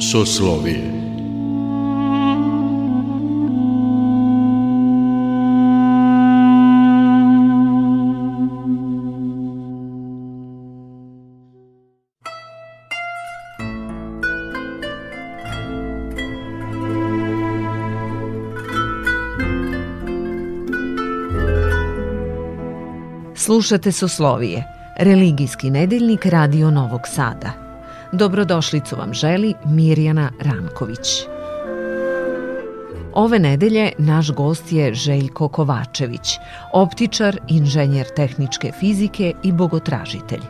[0.00, 0.99] Soslovije
[23.60, 24.64] Slušate Soslovije,
[24.96, 27.52] religijski nedeljnik Radio Novog Sada.
[28.12, 31.08] Dobrodošlicu vam želi Mirjana Ranković.
[33.12, 36.38] Ove nedelje naš gost je Željko Kovačević,
[36.72, 40.42] optičar, inženjer tehničke fizike i bogotražitelj.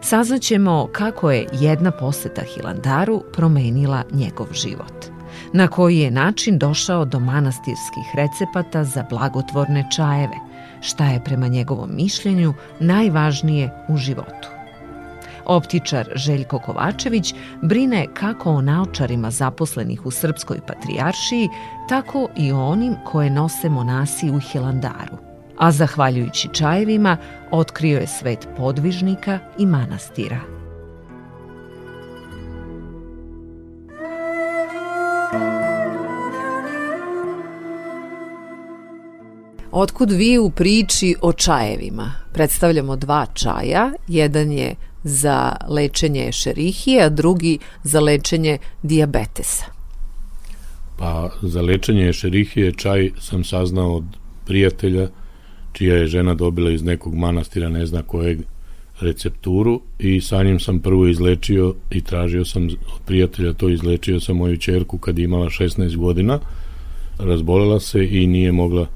[0.00, 5.04] Saznaćemo kako je jedna poseta Hilandaru promenila njegov život.
[5.52, 10.36] Na koji je način došao do manastirskih recepata za blagotvorne čajeve–
[10.82, 14.48] šta je prema njegovom mišljenju najvažnije u životu.
[15.44, 21.48] Optičar Željko Kovačević brine kako o naočarima zaposlenih u Srpskoj patrijaršiji,
[21.88, 25.16] tako i o onim koje nose monasi u Hilandaru.
[25.58, 27.16] A zahvaljujući čajevima,
[27.50, 30.61] otkrio je svet podvižnika i manastira.
[39.72, 42.12] Otkud vi u priči o čajevima?
[42.32, 49.64] Predstavljamo dva čaja, jedan je za lečenje šerihije, a drugi za lečenje diabetesa.
[50.98, 54.04] Pa za lečenje šerihije čaj sam saznao od
[54.46, 55.08] prijatelja
[55.72, 58.38] čija je žena dobila iz nekog manastira ne zna kojeg
[59.00, 64.36] recepturu i sa njim sam prvo izlečio i tražio sam od prijatelja to izlečio sam
[64.36, 66.38] moju čerku kad imala 16 godina
[67.18, 68.86] razbolela se i nije mogla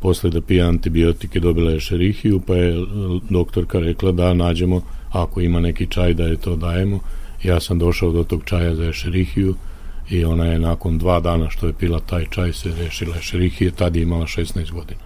[0.00, 2.86] posle da pije antibiotike dobila je šerihiju, pa je
[3.30, 4.80] doktorka rekla da nađemo,
[5.12, 7.00] ako ima neki čaj da je to dajemo.
[7.42, 9.54] Ja sam došao do tog čaja za šerihiju
[10.10, 13.96] i ona je nakon dva dana što je pila taj čaj se rešila šerihije, tad
[13.96, 15.00] je imala 16 godina.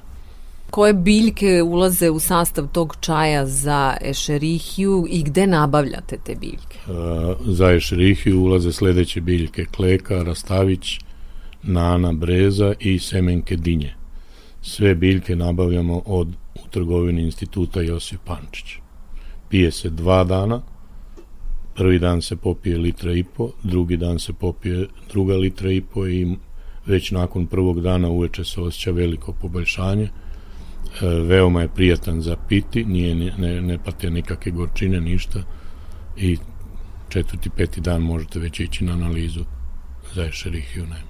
[0.70, 6.78] Koje biljke ulaze u sastav tog čaja za ešerihiju i gde nabavljate te biljke?
[7.44, 10.98] za ešerihiju ulaze sledeće biljke kleka, rastavić,
[11.62, 13.94] nana, breza i semenke dinje.
[14.62, 18.76] Sve biljke nabavljamo od u trgovini instituta Josip Pančić.
[19.48, 20.62] Pije se dva dana,
[21.74, 26.06] prvi dan se popije litra i po, drugi dan se popije druga litra i po
[26.06, 26.36] i
[26.86, 30.04] već nakon prvog dana uveče se osjeća veliko poboljšanje.
[30.04, 35.42] E, veoma je prijatan za piti, nije, ne, ne pate nikakve gorčine, ništa
[36.16, 36.36] i
[37.08, 39.44] četvrti, peti dan možete već ići na analizu
[40.14, 41.09] za ešerihiju nema.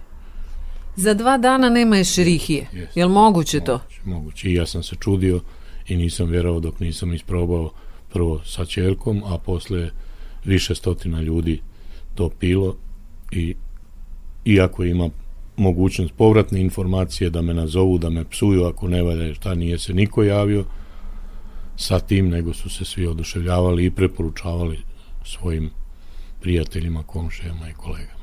[1.01, 2.67] Za dva dana nema ešerihije.
[2.73, 2.87] Yes.
[2.95, 3.81] Je li moguće, moguće to?
[4.05, 4.51] Moguće.
[4.51, 5.41] I ja sam se čudio
[5.89, 7.71] i nisam vjerovao dok nisam isprobao
[8.13, 9.91] prvo sa čerkom, a posle
[10.45, 11.61] više stotina ljudi
[12.15, 12.77] to pilo
[13.33, 13.55] i
[14.45, 15.11] iako ima
[15.57, 19.95] mogućnost povratne informacije da me nazovu, da me psuju ako ne valja šta nije se
[19.95, 20.65] niko javio
[21.77, 24.79] sa tim, nego su se svi oduševljavali i preporučavali
[25.25, 25.71] svojim
[26.41, 28.20] prijateljima, komšijama i kolegama.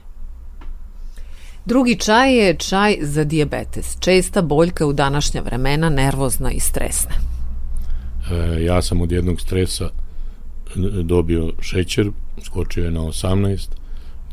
[1.67, 3.97] Drugi čaj je čaj za dijabetes.
[3.99, 7.11] Česta boljka u današnja vremena, nervozna i stresna.
[8.31, 9.89] E, ja sam od jednog stresa
[11.03, 12.11] dobio šećer,
[12.43, 13.67] skočio je na 18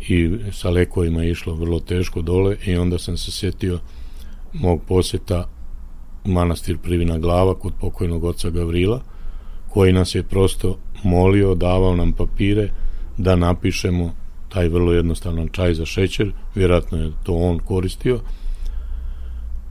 [0.08, 3.80] i sa lekovima je išlo vrlo teško dole i onda sam se setio
[4.52, 5.48] mog poseta
[6.24, 9.00] u manastir Privina glava kod pokojnog oca Gavrila
[9.68, 12.68] koji nas je prosto molio, davao nam papire
[13.18, 14.23] da napišemo
[14.54, 18.20] taj vrlo jednostavan čaj za šećer, vjerojatno je to on koristio.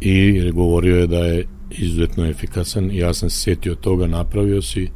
[0.01, 2.91] I govorio je da je izuzetno efikasan.
[2.91, 4.89] Ja sam se sjetio toga, napravio si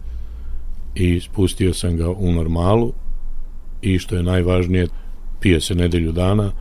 [0.95, 2.93] i spustio sam ga u normalu.
[3.81, 4.87] I što je najvažnije,
[5.39, 6.51] pije se nedelju dana,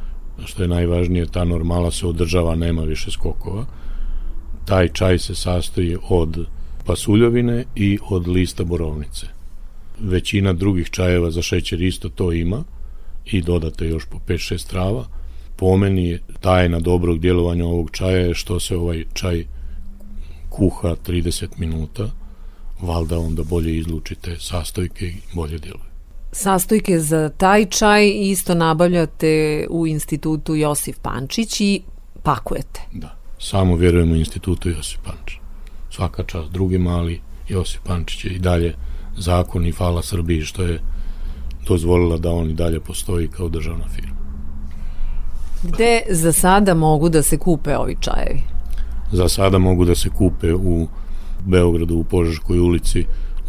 [0.45, 3.65] što je najvažnije, ta normala se održava, nema više skokova.
[4.65, 6.47] Taj čaj se sastoji od
[6.85, 9.27] pasuljovine i od lista borovnice.
[10.01, 12.65] Većina drugih čajeva za šećer isto to ima,
[13.33, 15.05] i dodate još po 5-6 trava.
[15.57, 19.47] Po meni tajna dobrog djelovanja ovog čaja je što se ovaj čaj
[20.49, 22.11] kuha 30 minuta,
[22.81, 25.87] valda onda bolje izlučite sastojke i bolje djeluje.
[26.33, 31.83] Sastojke za taj čaj isto nabavljate u institutu Josif Pančić i
[32.23, 32.81] pakujete.
[32.93, 35.39] Da, samo vjerujemo institutu Josif Pančić.
[35.91, 38.75] Svaka čast drugima, ali Josip Pančić je i dalje
[39.17, 40.81] zakon i fala Srbiji što je
[41.69, 44.17] dozvolila da on i dalje postoji kao državna firma.
[45.63, 48.57] Gde za sada mogu da se kupe ovi čajevi?
[49.13, 50.89] za sada mogu da se kupe u
[51.47, 53.05] Beogradu u Požeškoj ulici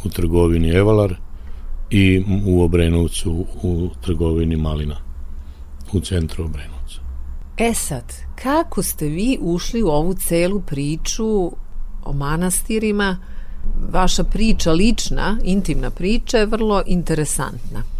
[0.05, 1.15] u trgovini Evalar
[1.89, 4.95] i u Obrenovcu u trgovini Malina
[5.93, 7.01] u centru Obrenovca.
[7.57, 11.51] E sad, kako ste vi ušli u ovu celu priču
[12.05, 13.17] o manastirima?
[13.91, 17.96] Vaša priča, lična, intimna priča je vrlo interesantna.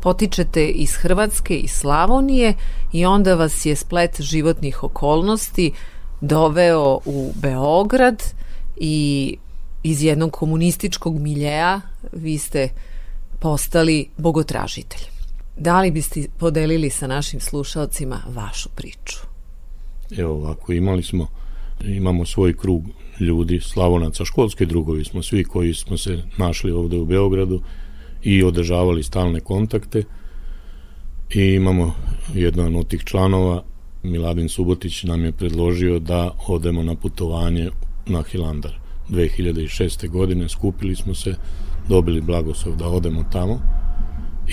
[0.00, 2.54] Potičete iz Hrvatske i Slavonije
[2.92, 5.72] i onda vas je splet životnih okolnosti
[6.20, 8.22] doveo u Beograd
[8.76, 9.36] i
[9.82, 11.80] iz jednog komunističkog miljeja
[12.12, 12.68] vi ste
[13.40, 15.02] postali bogotražitelj.
[15.56, 19.18] Da li biste podelili sa našim slušalcima vašu priču?
[20.18, 21.26] Evo ovako, imali smo,
[21.84, 22.82] imamo svoj krug
[23.20, 27.60] ljudi, slavonaca, školski drugovi smo svi koji smo se našli ovde u Beogradu
[28.22, 30.02] i održavali stalne kontakte
[31.34, 31.94] i imamo
[32.34, 33.62] jedan od tih članova,
[34.02, 37.70] Miladin Subotić nam je predložio da odemo na putovanje
[38.06, 38.78] na Hilandar.
[39.08, 40.08] 2006.
[40.08, 41.34] godine skupili smo se,
[41.88, 43.60] dobili blagoslov da odemo tamo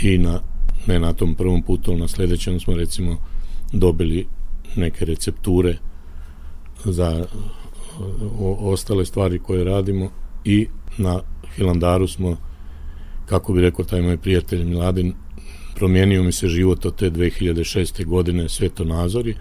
[0.04, 0.40] i na,
[0.88, 3.18] ne na tom prvom putu, ali na sledećem smo recimo
[3.74, 4.28] dobili
[4.76, 5.78] neke recepture
[6.86, 7.26] za
[8.40, 10.10] o, ostale stvari koje radimo
[10.46, 10.68] i
[10.98, 11.22] na
[11.56, 12.38] Hilandaru smo
[13.26, 15.14] kako bi rekao taj moj prijatelj Miladin
[15.76, 18.06] promijenio mi se život od te 2006.
[18.06, 19.36] godine svetonazori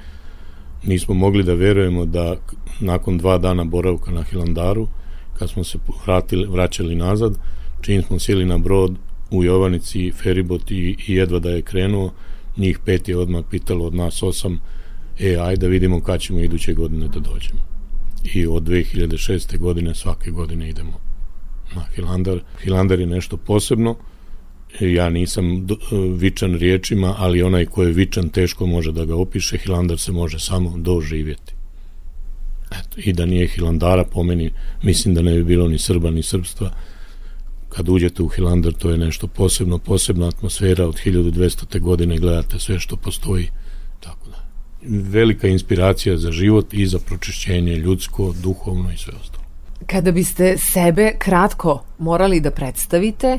[0.84, 2.36] nismo mogli da verujemo da
[2.80, 4.88] nakon dva dana boravka na Hilandaru
[5.38, 7.38] kad smo se vratili, vraćali nazad
[7.80, 8.96] čim smo sjeli na brod
[9.30, 12.12] u Jovanici feribot i, i jedva da je krenuo
[12.56, 14.60] njih pet je odmah pitalo od nas osam
[15.20, 17.60] e, ajde da vidimo kad ćemo iduće godine da dođemo.
[18.34, 19.58] I od 2006.
[19.58, 21.03] godine svake godine idemo
[21.74, 22.40] na Hilandar.
[22.62, 23.96] Hilandar je nešto posebno,
[24.80, 25.66] ja nisam
[26.16, 30.38] vičan riječima, ali onaj ko je vičan teško može da ga opiše, Hilandar se može
[30.38, 31.54] samo doživjeti.
[32.70, 34.50] Eto, I da nije Hilandara, po meni,
[34.82, 36.70] mislim da ne bi bilo ni Srba ni Srpstva.
[37.68, 41.80] Kad uđete u Hilandar, to je nešto posebno, posebna atmosfera od 1200.
[41.80, 43.48] godine, gledate sve što postoji,
[44.00, 44.44] tako da.
[44.88, 49.43] Velika inspiracija za život i za pročišćenje ljudsko, duhovno i sve ostalo.
[49.86, 53.38] Kada biste sebe kratko morali da predstavite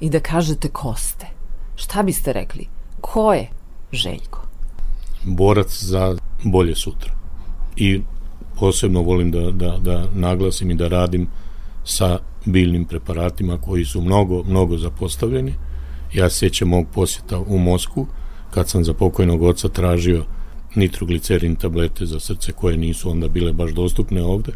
[0.00, 1.26] i da kažete ko ste,
[1.76, 2.66] šta biste rekli?
[3.00, 3.48] Ko je
[3.92, 4.46] Željko?
[5.24, 7.12] Borac za bolje sutra.
[7.76, 8.02] I
[8.58, 11.28] posebno volim da, da, da naglasim i da radim
[11.84, 15.54] sa biljnim preparatima koji su mnogo, mnogo zapostavljeni.
[16.14, 18.06] Ja sećam mog posjeta u Mosku,
[18.50, 20.24] kad sam za pokojnog oca tražio
[20.74, 24.52] nitroglicerin tablete za srce koje nisu onda bile baš dostupne ovde,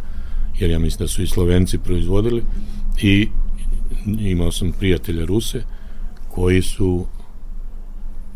[0.59, 2.43] jer ja mislim da su i Slovenci proizvodili
[3.03, 3.29] i
[4.07, 5.63] imao sam prijatelja Ruse
[6.31, 7.07] koji su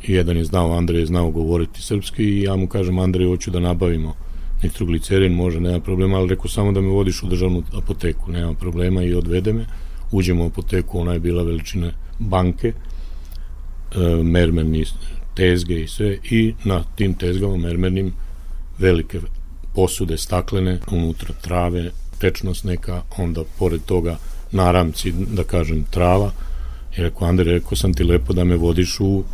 [0.02, 3.60] jedan je znao, Andrej je znao govoriti srpski i ja mu kažem Andrej, hoću da
[3.60, 4.14] nabavimo
[4.62, 9.02] nitroglicerin, može, nema problema, ali rekao samo da me vodiš u državnu apoteku, nema problema
[9.02, 9.66] i odvede me.
[10.12, 14.84] Uđemo u apoteku, ona je bila veličine banke, e, mermerni
[15.34, 18.12] tezge i sve, i na tim tezgama mermernim
[18.78, 19.20] velike
[19.74, 24.18] posude staklene, unutra trave, tečnost neka, onda pored toga
[24.52, 26.30] naramci, da kažem, trava.
[26.96, 29.24] I rekao, Andrej, rekao sam ti lepo da me vodiš u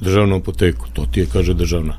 [0.00, 1.98] državnu apoteku, to ti je, kaže, državna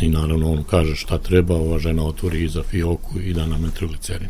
[0.00, 4.28] i naravno on kaže šta treba, ova žena otvori iza fioku i da nam nitroglicerin.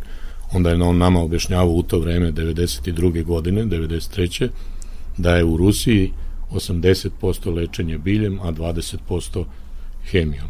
[0.53, 3.25] Onda je on nama objašnjavao u to vreme 92.
[3.25, 4.49] godine, 93.
[5.17, 6.13] da je u Rusiji
[6.51, 9.45] 80% lečenje biljem, a 20%
[10.11, 10.49] hemijom.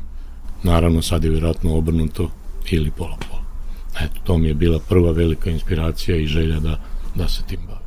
[0.62, 2.30] Naravno, sad je vjerojatno obrnuto
[2.70, 3.27] ili pola-pola.
[4.04, 6.78] Eto, to mi je bila prva velika inspiracija i želja da,
[7.14, 7.82] da se tim bavim.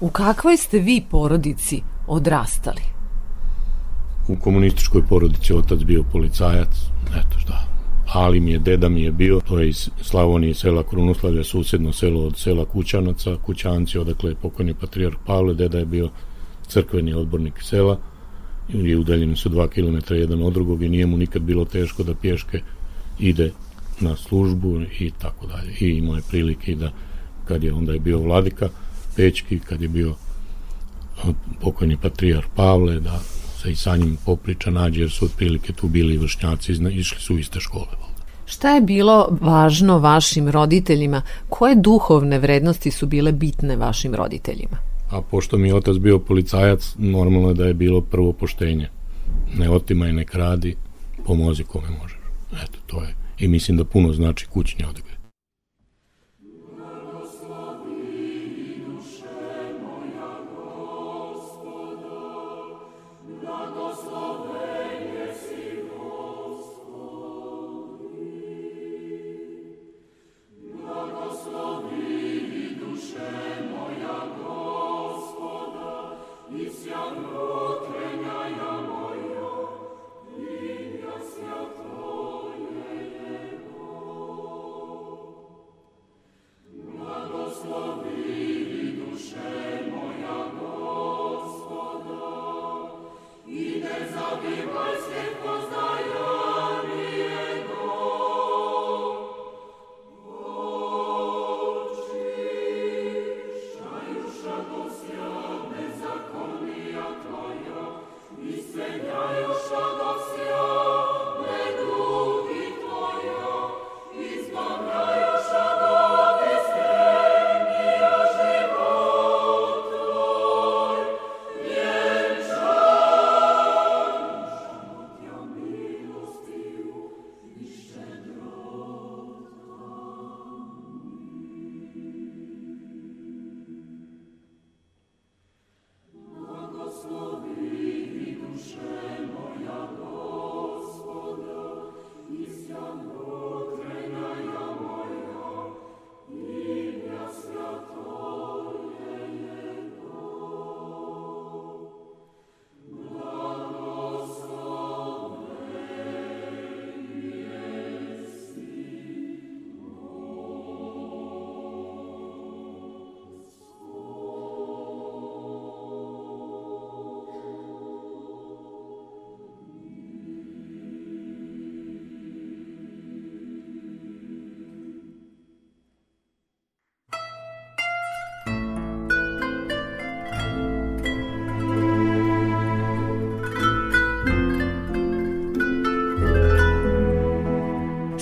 [0.00, 2.98] U kakvoj ste vi porodici odrastali?
[4.28, 6.68] u komunističkoj porodici otac bio policajac,
[7.10, 7.64] eto šta.
[8.12, 12.24] Ali mi je, deda mi je bio, to je iz Slavonije sela Krunoslavlja, susedno selo
[12.24, 16.10] od sela Kućanaca, Kućanci, odakle je pokojni patrijarh Pavle, deda je bio
[16.66, 17.98] crkveni odbornik sela
[18.68, 22.14] i udaljeni su dva kilometra jedan od drugog i nije mu nikad bilo teško da
[22.14, 22.60] pješke
[23.18, 23.52] ide
[24.00, 25.72] na službu i tako dalje.
[25.80, 26.90] I imao je prilike da
[27.44, 28.68] kad je onda je bio vladika
[29.16, 30.14] Pećki, kad je bio
[31.60, 33.18] pokojni patrijarh Pavle, da
[33.62, 37.38] se i sa njim popriča nađe, jer su otprilike tu bili vršnjaci, išli su u
[37.38, 38.08] iste škole.
[38.46, 41.22] Šta je bilo važno vašim roditeljima?
[41.48, 44.76] Koje duhovne vrednosti su bile bitne vašim roditeljima?
[45.10, 48.88] A pošto mi je otac bio policajac, normalno je da je bilo prvo poštenje.
[49.58, 50.76] Ne otimaj, ne kradi,
[51.26, 52.18] pomozi kome možeš.
[52.64, 53.14] Eto, to je.
[53.40, 55.17] I mislim da puno znači kućni odgoj.
[94.12, 95.97] Zabiłaj swych poznań.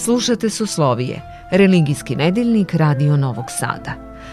[0.06, 1.22] Slušate Suslovije,
[1.52, 3.92] religijski nedeljnik Radio Novog Sada.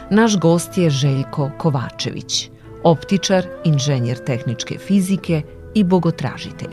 [0.10, 2.50] Naš gost je Željko Kovačević,
[2.84, 5.42] optičar, inženjer tehničke fizike
[5.76, 6.70] i bogotražitelj.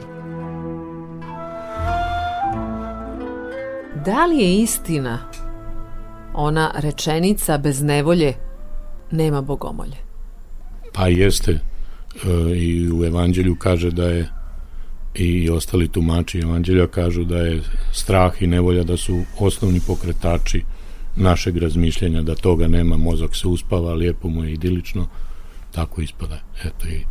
[4.05, 5.19] Da li je istina
[6.35, 8.35] ona rečenica bez nevolje
[9.11, 9.97] nema bogomolje?
[10.93, 11.53] Pa jeste.
[11.53, 11.61] E,
[12.57, 14.40] I u evanđelju kaže da je
[15.15, 17.63] i ostali tumači evanđelja kažu da je
[17.93, 20.63] strah i nevolja da su osnovni pokretači
[21.17, 25.07] našeg razmišljanja, da toga nema, mozak se uspava, lijepo mu je idilično,
[25.73, 26.41] tako ispada.
[26.65, 27.05] Eto i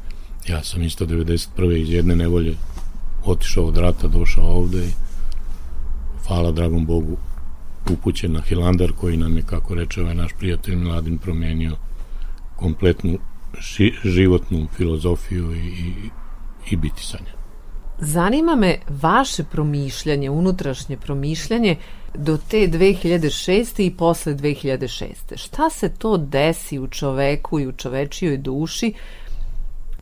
[0.48, 1.82] ja sam isto 91.
[1.82, 2.56] iz jedne nevolje
[3.26, 4.92] otišao od rata, došao ovde i
[6.28, 7.18] hvala dragom Bogu
[7.90, 11.76] upućen na Hilandar koji nam je, kako reče ovaj naš prijatelj Mladin, promenio
[12.56, 13.18] kompletnu
[13.60, 15.94] ži, životnu filozofiju i, i,
[16.72, 17.39] i bitisanje.
[18.02, 21.76] Zanima me vaše promišljanje, unutrašnje promišljanje
[22.16, 23.86] do te 2006.
[23.86, 25.06] i posle 2006.
[25.36, 28.94] Šta se to desi u čoveku i u čovečijoj duši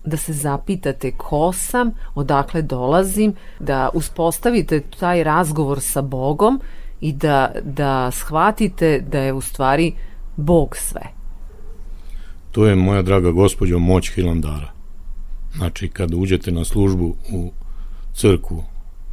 [0.06, 6.62] da se zapitate ko sam, odakle dolazim, da uspostavite taj razgovor sa Bogom
[7.01, 9.94] i da, da shvatite da je u stvari
[10.36, 11.01] Bog sve.
[12.51, 14.72] To je, moja draga gospođo, moć Hilandara.
[15.56, 17.51] Znači, kad uđete na službu u
[18.17, 18.63] crkvu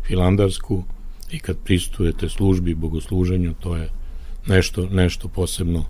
[0.08, 0.82] hilandarsku
[1.30, 3.90] i kad pristujete službi, bogosluženju, to je
[4.46, 5.84] nešto, nešto posebno.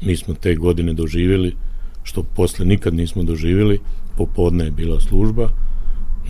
[0.00, 1.56] Mi smo te godine doživjeli,
[2.02, 3.80] što posle nikad nismo doživjeli,
[4.16, 5.48] popodne je bila služba,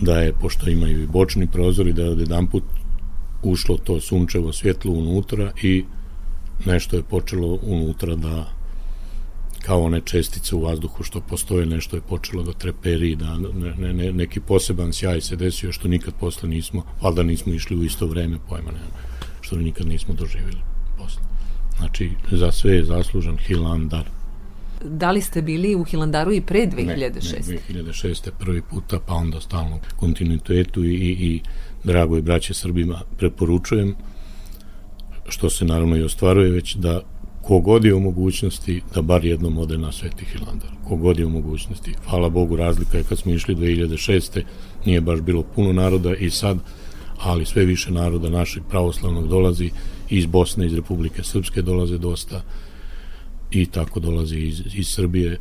[0.01, 2.63] da je, pošto imaju i bočni prozori, da je od jedan put
[3.43, 5.83] ušlo to sunčevo svjetlo unutra i
[6.65, 8.53] nešto je počelo unutra da
[9.65, 14.11] kao one čestice u vazduhu što postoje, nešto je počelo da treperi, da ne, ne,
[14.11, 18.37] neki poseban sjaj se desio što nikad posle nismo, valjda nismo išli u isto vreme,
[18.49, 18.97] pojma nema,
[19.41, 20.59] što nikad nismo doživjeli
[20.97, 21.21] posle.
[21.77, 24.09] Znači, za sve je zaslužan Hilandar.
[24.85, 27.49] Da li ste bili u Hilandaru i pre 2006?
[27.49, 28.29] Ne, ne 2006.
[28.39, 31.41] prvi puta, pa onda stalno kontinuitetu i, i, i
[31.83, 33.95] dragoj braće Srbima preporučujem,
[35.29, 37.01] što se naravno i ostvaruje već da
[37.43, 40.69] kogod je u mogućnosti da bar jednom ode na Sveti Hilandar.
[40.87, 41.93] Kogod je u mogućnosti.
[42.09, 44.41] Hvala Bogu, razlika je kad smo išli 2006.
[44.85, 46.57] Nije baš bilo puno naroda i sad,
[47.19, 49.71] ali sve više naroda našeg pravoslavnog dolazi
[50.09, 52.41] iz Bosne, iz Republike Srpske dolaze dosta
[53.51, 55.39] i tako dolazi iz, iz Srbije.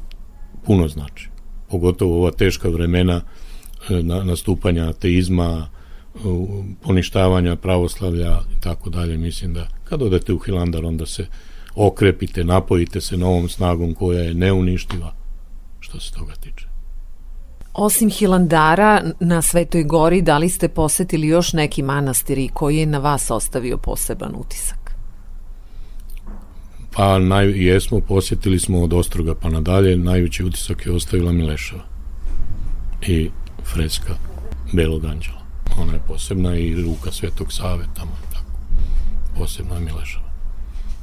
[0.64, 1.28] Puno znači.
[1.70, 3.20] Pogotovo ova teška vremena
[3.90, 5.68] e, na, nastupanja ateizma,
[6.82, 9.18] poništavanja pravoslavlja i tako dalje.
[9.18, 11.26] Mislim da kad odete u Hilandar onda se
[11.74, 15.14] okrepite, napojite se novom snagom koja je neuništiva
[15.80, 16.66] što se toga tiče.
[17.74, 22.98] Osim Hilandara na Svetoj gori, da li ste posetili još neki manastiri koji je na
[22.98, 24.94] vas ostavio poseban utisak?
[26.96, 31.82] Pa naj, jesmo, posjetili smo od Ostroga pa nadalje, najveći utisak je ostavila Mileševa
[33.06, 33.30] i
[33.74, 34.14] freska
[34.72, 35.42] Belog anđela.
[35.78, 38.52] Ona je posebna i ruka Svetog Save tamo je tako.
[39.38, 40.31] Posebna je Mileševa.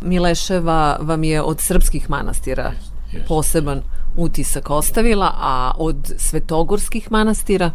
[0.01, 2.73] Mileševa vam je od srpskih manastira
[3.13, 3.81] yes, poseban
[4.17, 7.71] utisak ostavila, a od svetogorskih manastira?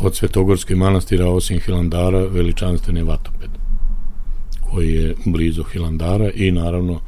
[0.00, 3.50] Od svetogorskih manastira, osim Hilandara, veličanstven je Vatoped,
[4.70, 7.00] koji je blizu Hilandara i naravno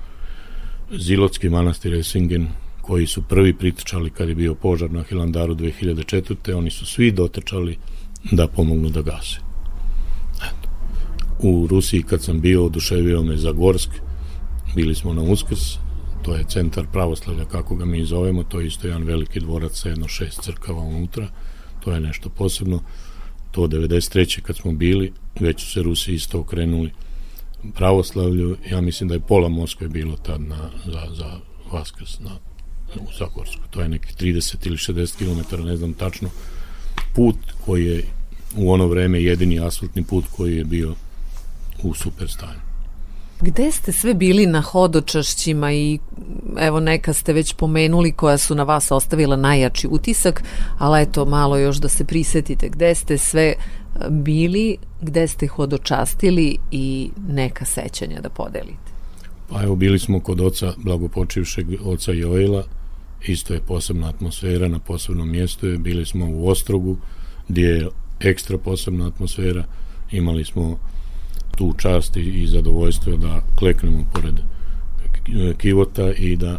[0.90, 2.49] Zilotski manastir Esingen,
[2.81, 6.57] koji su prvi pritečali kad je bio požar na Hilandaru 2004.
[6.57, 7.79] Oni su svi dotečali
[8.33, 9.50] da pomognu da gase
[11.42, 13.90] u Rusiji kad sam bio, oduševio me Zagorsk,
[14.75, 15.61] bili smo na Uskrs,
[16.23, 19.88] to je centar pravoslavlja kako ga mi zovemo, to je isto jedan veliki dvorac sa
[19.88, 21.28] jedno šest crkava unutra,
[21.85, 22.82] to je nešto posebno.
[23.50, 24.40] To 93.
[24.40, 26.90] kad smo bili, već su se Rusi isto okrenuli
[27.75, 31.40] pravoslavlju, ja mislim da je pola Moskve bilo tad na, za, za
[31.73, 32.30] Vaskrs na,
[32.94, 33.62] u Zagorsku.
[33.70, 36.28] To je neki 30 ili 60 km, ne znam tačno,
[37.14, 38.04] put koji je
[38.56, 40.94] u ono vreme jedini asfaltni put koji je bio
[41.82, 42.60] u super stanju.
[43.40, 45.99] Gde ste sve bili na hodočašćima i
[46.58, 50.42] evo neka ste već pomenuli koja su na vas ostavila najjači utisak,
[50.78, 53.56] ali eto malo još da se prisetite gde ste sve e,
[54.10, 58.90] bili, gde ste hodočastili i neka sećanja da podelite.
[59.49, 62.64] Pa evo bili smo kod oca blagopočivšeg oca Jojila,
[63.26, 66.96] isto je posebna atmosfera, na posebnom mjestu je, bili smo u Ostrogu
[67.49, 67.88] gdje je
[68.20, 69.64] ekstra posebna atmosfera,
[70.10, 70.78] imali smo
[71.61, 74.35] tu čast i, i zadovoljstvo da kleknemo pored
[75.59, 76.59] kivota i da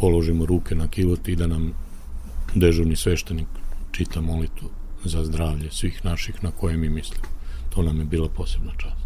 [0.00, 1.72] položimo ruke na kivot i da nam
[2.54, 3.46] dežurni sveštenik
[3.92, 4.70] čita molitu
[5.04, 7.24] za zdravlje svih naših na koje mi mislimo.
[7.74, 8.96] To nam je bila posebna čast.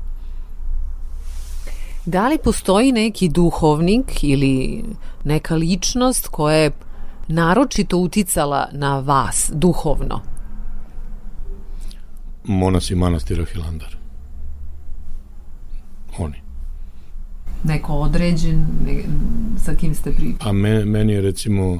[2.06, 4.84] Da li postoji neki duhovnik ili
[5.24, 6.70] neka ličnost koja je
[7.28, 10.20] naročito uticala na vas duhovno?
[12.44, 14.01] Monasi manastira Hilandar.
[16.18, 16.36] Oni.
[17.64, 19.02] Neko određen, ne,
[19.64, 20.50] sa kim ste pričali?
[20.50, 21.78] A me, meni je recimo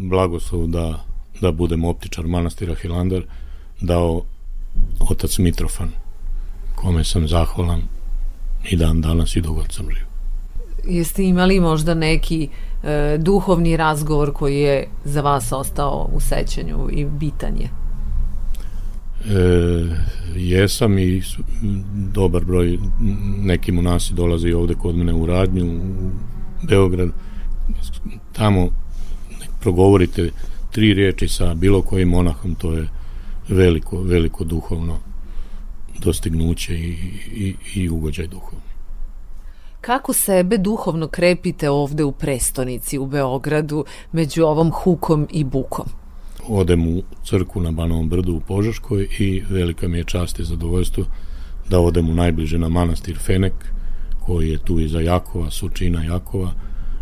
[0.00, 1.04] blagoslov da,
[1.40, 3.22] da budem optičar manastira Hilandar
[3.80, 4.22] dao
[5.10, 5.90] otac Mitrofan,
[6.74, 7.82] kome sam zahvalan
[8.70, 10.06] i dan danas i dogod sam živ.
[10.84, 12.48] Jeste imali možda neki
[12.82, 17.68] e, duhovni razgovor koji je za vas ostao u sećanju i bitan je?
[19.24, 19.30] E,
[20.36, 21.22] jesam i
[22.14, 22.78] dobar broj
[23.42, 26.10] neki monasi dolaze ovde kod mene u radnju u
[26.66, 27.10] Beograd
[28.32, 28.68] tamo
[29.60, 30.30] progovorite
[30.70, 32.88] tri riječi sa bilo kojim monahom to je
[33.48, 34.98] veliko, veliko duhovno
[35.98, 36.96] dostignuće i,
[37.34, 38.68] i, i ugođaj duhovno.
[39.80, 45.86] Kako sebe duhovno krepite ovde u prestonici, u Beogradu, među ovom hukom i bukom?
[46.48, 51.04] Odem u crku na Banovom brdu u Požaškoj i velika mi je čast i zadovoljstvo
[51.68, 53.52] da odem u najbliže na manastir Fenek,
[54.20, 56.52] koji je tu iza Jakova, Sučina Jakova,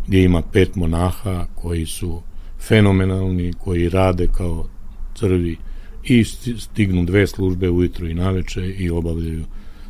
[0.07, 2.23] gdje ima pet monaha koji su
[2.61, 4.69] fenomenalni, koji rade kao
[5.15, 5.57] crvi
[6.05, 6.25] i
[6.59, 9.45] stignu dve službe ujutru i naveče i obavljaju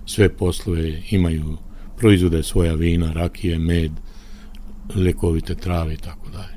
[0.06, 1.56] sve poslove, imaju
[1.96, 3.92] proizvode svoja vina, rakije, med,
[4.94, 6.55] lekovite trave i tako dalje.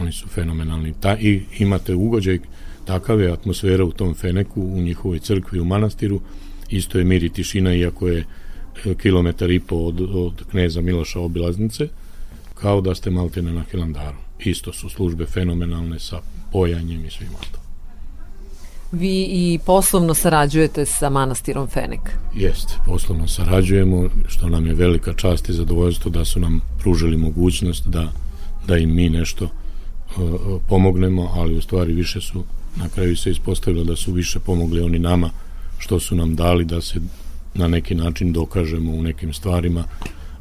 [0.00, 0.94] Oni su fenomenalni.
[1.00, 2.38] Ta, I imate ugođaj,
[2.84, 6.20] takav je atmosfera u tom Feneku, u njihovoj crkvi, u manastiru,
[6.68, 8.24] isto je mir i tišina, iako je
[8.84, 11.88] e, kilometar i po od, od kneza Miloša obilaznice,
[12.54, 14.16] kao da ste maltene na Hilandaru.
[14.38, 16.20] Isto su službe fenomenalne sa
[16.52, 17.60] pojanjem i svim to.
[18.92, 22.00] Vi i poslovno sarađujete sa manastirom Fenek.
[22.34, 27.86] Jeste, poslovno sarađujemo, što nam je velika čast i zadovoljstvo da su nam pružili mogućnost
[27.86, 28.12] da,
[28.66, 29.48] da im mi nešto
[30.68, 32.44] pomognemo, ali u stvari više su,
[32.76, 35.30] na kraju se ispostavilo da su više pomogli oni nama
[35.78, 37.00] što su nam dali da se
[37.54, 39.84] na neki način dokažemo u nekim stvarima,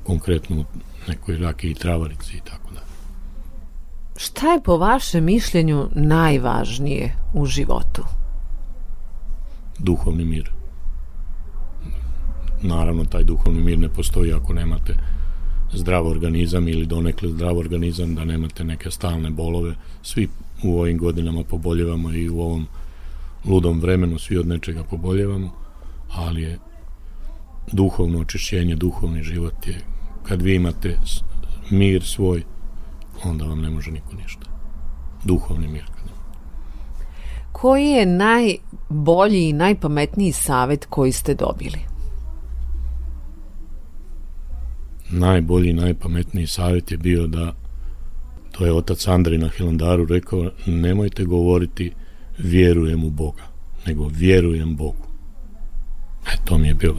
[0.03, 0.65] konkretno u
[1.07, 2.81] nekoj rake i travarici i tako da.
[4.17, 8.03] Šta je po vašem mišljenju najvažnije u životu?
[9.79, 10.51] duhovni mir.
[12.61, 14.95] Naravno, taj duhovni mir ne postoji ako nemate
[15.73, 19.75] zdrav organizam ili donekle zdrav organizam, da nemate neke stalne bolove.
[20.01, 20.27] Svi
[20.63, 22.67] u ovim godinama poboljevamo i u ovom
[23.45, 25.51] ludom vremenu svi od nečega poboljevamo,
[26.11, 26.59] ali je
[27.71, 29.79] duhovno očišćenje, duhovni život je
[30.23, 30.97] kad vi imate
[31.69, 32.43] mir svoj,
[33.23, 34.45] onda vam ne može niko ništa.
[35.23, 35.85] Duhovni mir.
[37.51, 41.88] Koji je najbolji i najpametniji savet koji ste dobili?
[45.11, 47.53] Najbolji najpametniji savet je bio da
[48.51, 51.91] to je otac Andrej na Hilandaru rekao nemojte govoriti
[52.37, 53.43] vjerujem u Boga,
[53.87, 55.07] nego vjerujem Bogu.
[56.27, 56.95] E, to mi je bio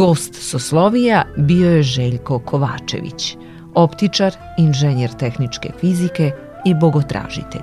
[0.00, 3.36] Gost Soslovija bio je Željko Kovačević,
[3.74, 6.32] optičar, inženjer tehničke fizike
[6.66, 7.62] i bogotražitelj.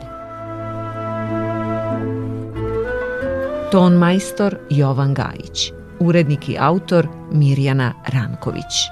[3.71, 8.89] Ton majstor Jovan Gajić, urednik i autor Mirjana Ranković.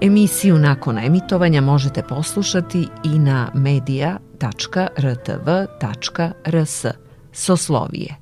[0.00, 4.16] Emisiju nakon emitovanja možete poslušati i na media.rtv.rs
[7.32, 8.19] Soslovije.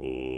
[0.00, 0.37] Oh.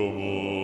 [0.00, 0.59] come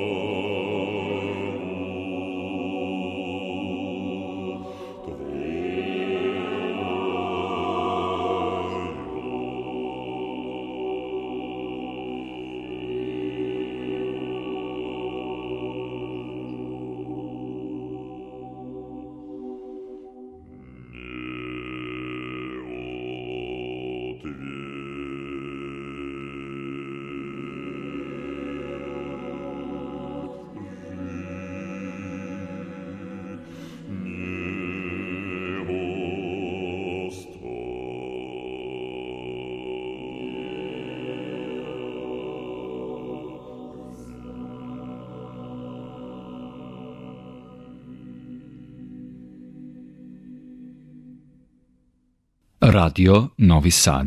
[52.70, 54.05] Radio Novi Sad